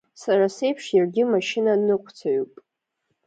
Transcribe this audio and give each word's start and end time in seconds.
Сара 0.21 0.45
сеиԥш 0.55 0.85
иаргьы 0.91 1.23
машьынаныҟәцаҩуп. 1.31 2.51